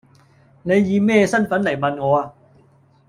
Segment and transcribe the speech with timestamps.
[0.63, 2.33] 你以咩身份嚟問我呀？